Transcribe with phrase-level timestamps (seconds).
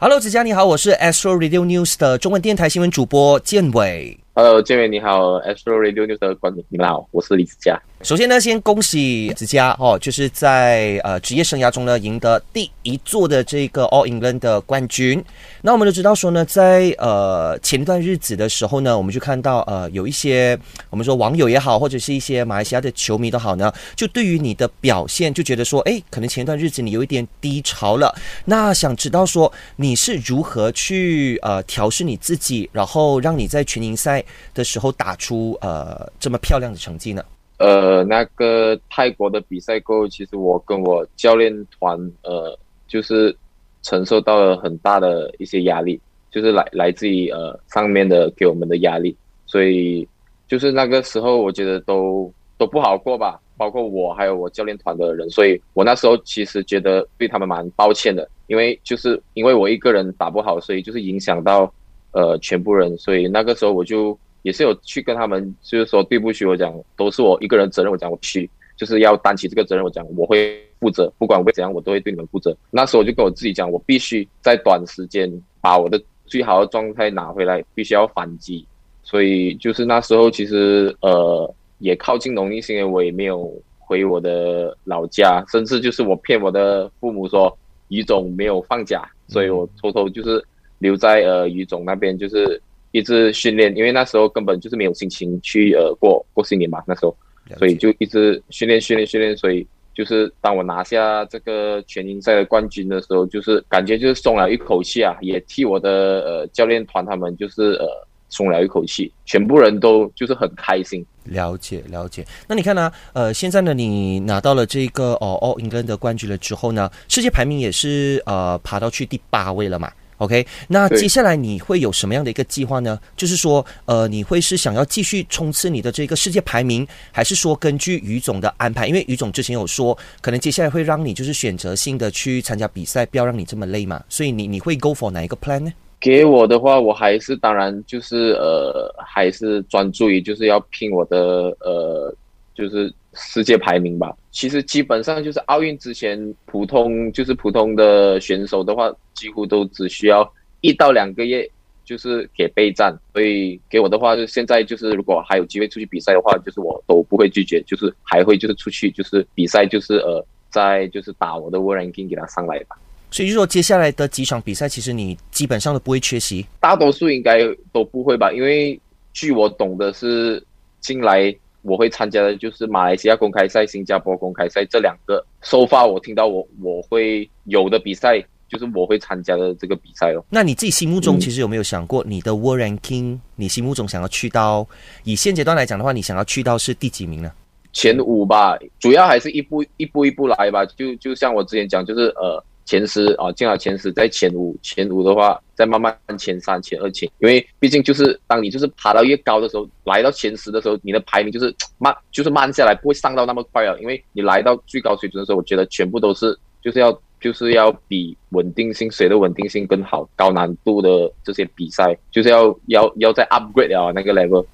[0.00, 4.16] Hello，子佳你好，我是 Astro Radio News 的中文电台新闻主播建伟。
[4.32, 7.76] Hello，建伟你好，Astro Radio News 的观众你们好，我是李子佳。
[8.02, 15.22] 首先呢，先恭喜子佳哦，就是在呃职业生涯中呢赢得第一座的这个 All England 的冠军。
[15.62, 20.56] 那我们都知道说呢，在呃前段日子的时候呢，我们就看到呃有一些
[20.90, 28.14] 我们说网友也好，或者是一些马来西亚的球迷都好呢，就对于你的表现就觉得说，哎，可能前段日子你有一点低潮了。
[28.44, 34.24] 那想知道说你是如何去呃调试你自己，然后让你在全英赛
[34.54, 37.20] 的时候打出呃这么漂亮的成绩呢？
[37.58, 43.36] 呃，那个泰国的比赛过后，其实我跟我教练团，呃，就是
[43.82, 50.06] 承受到了很大的一些压力，就是来来自于呃上面的给我们的压力，所以
[50.46, 61.74] 就是那个时候我觉得都都不好过吧，包括我还有我教练团的人，所以我那时候其实觉得对他们蛮抱歉的，因为就是因为我一个人打不好，所以就是影响到
[62.12, 64.16] 呃全部人，所以那个时候我就。
[64.42, 72.56] 也是有去跟他们，就是说对不起，我讲都是我一个人责任，我讲我去就是要担起这个责任，我讲我会负责，不管会怎样，我都会对你们负责。
[72.70, 75.30] 那时候我就跟我自己讲，我必须在短时间
[75.60, 78.64] 把我的最好的状态拿回来，必须要反击。
[79.02, 87.54] 所以就是那时候其实呃也靠近农历新年，我也没有回我的老家，甚至就是我骗我的父母说
[87.88, 90.42] 于总没有放假，所以我偷偷就是
[90.78, 92.62] 留在呃于总那边就是。
[92.92, 97.16] 一直训练，因为那时候根本就是没有心情去呃过过新年嘛，那时候，
[97.58, 107.86] 所以就一直训练训练训练，所以就是当我拿下这个全英赛的冠军的时候，就是感觉就是松了一口气啊，也替我的呃教练团他们就是呃
[108.28, 111.04] 松了一口气，全部人都就是很开心。
[111.24, 112.90] 了解了解，那你看呢？
[113.12, 122.98] 呃，现在呢，你拿到了这个哦哦英格兰的冠军了之后呢，世界排名也是呃爬到去第八位了嘛？OK，那接下来你会有什么样的一个计划呢？
[123.16, 128.86] 就是说，呃，你会是想要继续冲刺你的这个世界排名，还是说根据于总的安排？
[128.86, 134.02] 因为于总之前有说，可能接下来会让你就是选择性的去参加比赛，不要让你这么累嘛。
[134.08, 135.72] 所以你你会 go for 哪一个 plan 呢？
[136.00, 142.14] 给我的话，我还是当然就是呃，还是专注于就是要拼我的呃，
[142.54, 142.92] 就是。
[143.18, 151.48] 世界排名吧，其实基本上就是奥运之前，普通就是普通的选手的话，几乎都只需要一到两个月，
[151.84, 152.96] 就是给备战。
[153.12, 162.76] 所以给我的话，就现在就是如果还有机会出去比赛的话，就是我都不会拒绝，就是还会就是出去就是比赛，就是呃，在就是打我的 World Ranking 给他上来吧。
[163.10, 167.40] 所以就说接下来的几场比赛，其实你基本上都不会缺席，大多数应该
[167.72, 168.78] 都不会吧，因为
[169.12, 170.42] 据我懂的是
[170.80, 171.34] 近来。
[171.62, 175.24] 我会参加的就是马来西亚公开赛、新加坡公开赛这两个。
[175.42, 180.24] 收发我听到我我会有的比赛，就是我会参加的这个比赛哦。
[180.30, 184.66] 那你自己心目中其实有没有想过，你的 World Ranking，你心目中想要去到？
[185.04, 187.30] 以现阶段来讲的话，你想要去到是第几名呢？
[187.72, 190.64] 前五吧，主要还是一步一步一步来吧。
[190.64, 192.42] 就就像我之前讲，就是呃。
[192.68, 203.78] 前十啊，进了前十，在前五，前五的话，再慢慢前三、前二、前，因为毕竟就是当你就是爬到越高的时候，来到前十的时候，你的排名就是慢，就是慢下来，不会上到那么快了。
[203.80, 206.92] 因为你来到最高水准的时候，我觉得全部都是就是要
[207.22, 214.44] 就是要比稳定性谁的稳定性更好，高难度的这些比赛，就是要要要再 upgrade 啊那个 level。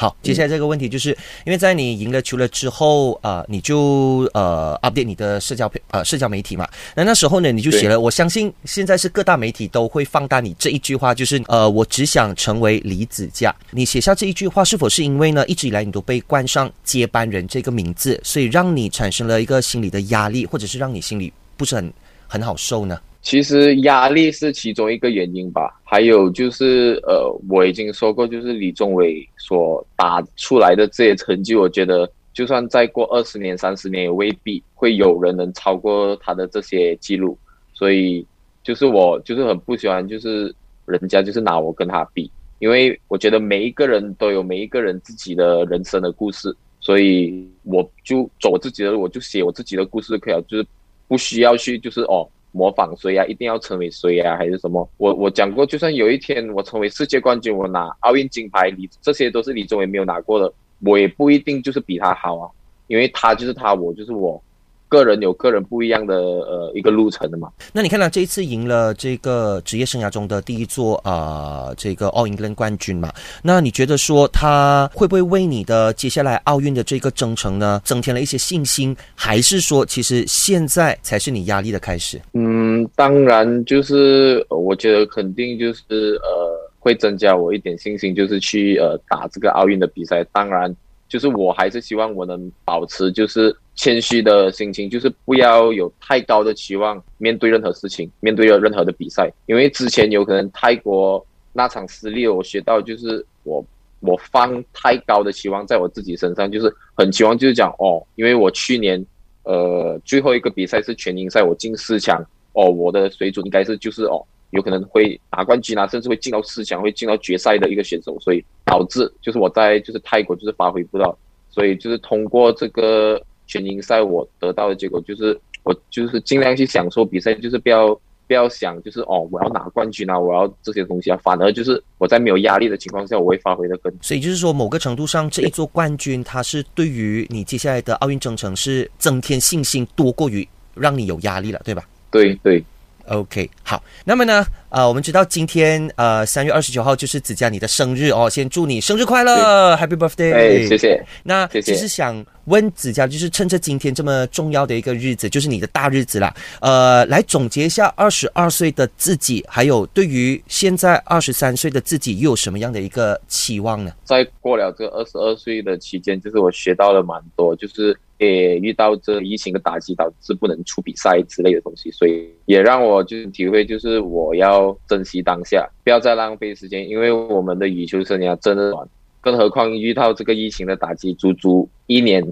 [0.00, 1.10] 好，接下来这个问题就是，
[1.44, 6.66] 因为在你赢了球了之后，啊，你就呃 update 你的社交呃社交媒体嘛。
[6.94, 13.54] 那那时候呢，你就写了，我相信现在是各大媒体都会放大你这一句话，就是呃，我只想成为李子嘉。
[13.72, 21.92] 你写下这一句话，是否是因为呢，一直以来你都被冠上接班人这个名字，所以让你产生了一个心理的压力，或者是让你心里不是很
[22.26, 22.98] 很好受呢？
[23.22, 37.36] 其实压力是其中一个原因吧，还有就是，呃，我已经说过，就是李宗伟所打出来的这些成绩，我觉得就算再过二十年、三十年，也未必会有人能超过他的这些记录。
[37.74, 38.26] 所以，
[38.64, 40.52] 就是我就是很不喜欢，就是
[40.86, 50.66] 人家就是拿我跟他比，因为我觉得每一个人都有每一个人自己的人生的故事，所以我就走我自己的路，我就写我自己的故事就可以了，就是
[51.06, 52.26] 不需要去就是哦。
[52.52, 53.24] 模仿谁呀？
[53.26, 54.36] 一定要成为谁呀？
[54.36, 54.88] 还是什么？
[54.96, 60.52] 我我讲过，就算有一天我成为世界冠军，我拿奥运金牌，你这些都是李宗伟没有拿过的，
[60.84, 62.50] 我也不一定就是比他好啊，
[62.88, 64.42] 因为他就是他，我就是我，
[64.90, 67.48] 个人有个人不一样的呃一个路程的嘛。
[67.72, 73.10] 那你看到这一次赢了这个职业生涯中的第一座啊，这个 All England 冠军嘛？
[73.42, 78.94] 那你觉得说他会不会为你的接下来奥运的这个征程呢，增添了一些信心？
[79.14, 82.20] 还是说其实现在才是你压力的开始？
[82.34, 90.24] 嗯，当然就是我觉得肯定就是呃会增加我一点信心，就是去呃打这个奥运的比赛。
[90.32, 90.74] 当然。
[91.10, 99.32] 就是我还是希望我能保持就是谦虚的心情，就是不要有太高的期望，面对任何事情，面对任何的比赛。
[99.46, 103.64] 因为之前有可能泰国那场失利，我学到就是我
[104.00, 109.04] 我放太高的期望在我自己身上，就是很期望就是讲哦，因为我去年
[109.44, 114.24] 呃最后一个比赛是全英赛，我进四强哦，我的水准应该是就是哦。
[114.50, 121.16] 有可能会拿冠军啊，甚至会进到四强，会进到决赛的一个选手，所以导致就是我在就是泰国就是发挥不到，
[121.50, 127.92] 所以就是通过这个全英赛，我得到的结果就是我就是尽量去享受比赛，就是不要
[128.28, 133.92] 不要想就是哦我要拿冠军啊，我要这些东西啊，反而就是我在没有压力的情况下，我会发挥的更。
[134.00, 141.82] 所以就是说，某个程度上，这一座冠军，它是对于你接下来的奥运征程是增添信心，多过于让你有压力了，对吧？
[142.12, 142.64] 对对。
[143.10, 150.32] OK，好，那么呢，呃，我们知道今天呃三月二十九号就是子佳你的生日哦，先祝你生日快乐，Happy Birthday！
[150.32, 151.04] 哎，谢谢。
[151.24, 163.90] 那其实想问子佳，就是趁着今天这么重要的一个日子，就是你的大日子啦，呃，来总结一下二十二岁的自己，还有对于现在二十三岁的自己又有什么样的一个期望呢？
[164.04, 167.98] 在过了这二十二岁的期间，就是我学到了蛮多，就是。
[168.20, 178.86] 也遇到这疫情的打击，导致不能出比赛之类的东西，所以也让我就是体会，就是我要珍惜当下，不要再浪费时间，因为我们的羽球生涯真的短，
[179.22, 182.22] 更何况遇到这个疫情的打击，足足一年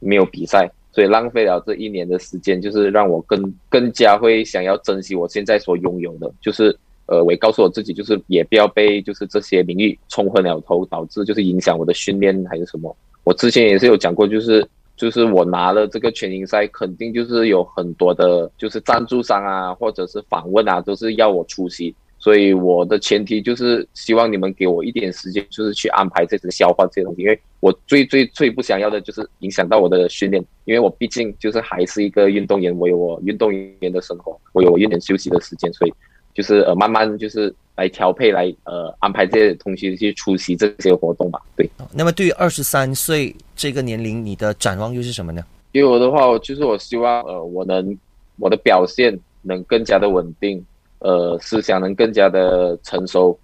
[0.00, 6.76] 没有比赛，所以浪费了这一年的时间，就是让我更更加会想要珍惜我现在所拥有的，就是
[7.06, 12.96] 呃，我也告诉我自己，就是也不要被就是这些名誉冲昏了头，导致就是影响我的训练还是什么。
[13.22, 14.66] 我之前也是有讲过，就是。
[14.96, 21.94] 就是我拿了这个全英赛，肯定就是有很多的，就是赞助商啊，或者是访问啊，都是要我出席。
[22.18, 27.22] 所以我的前提就是希望你们给我一点时间，就是去安排这些消化这些东西。
[27.22, 35.92] 因为我最最最不想要的就是影响到我的训练，因为我毕竟就是还是一个运动员，我有我运动员的生活，我有我一点休息的时间，所以
[36.34, 37.54] 就是呃慢慢就是。
[37.76, 41.40] 来调配，来呃安排这些同学去出席这些活动吧。
[41.54, 45.44] 对，那么对于二十三岁这个年龄，你的展望又是什么呢？
[45.72, 47.96] 对我的话，就是我希望呃我能
[48.38, 50.64] 我的表现能更加的稳定，
[51.00, 53.38] 呃思想能更加的成熟，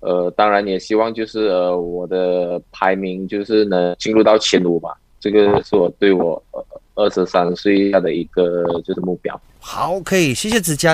[0.00, 4.96] 呃当然也希望就是呃我的排名就是能进入到前五吧。
[5.20, 6.42] 这个是我对我
[6.94, 9.38] 二十三岁下的一个就是目标。
[9.58, 10.84] 好，可以，谢谢子佳。